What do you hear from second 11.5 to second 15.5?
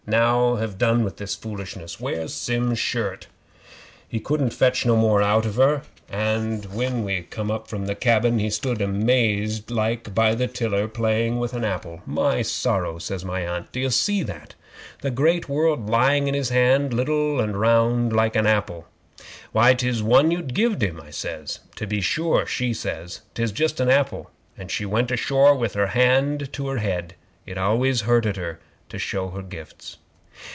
a apple. '"My Sorrow!" says my Aunt; "d'ye see that? The great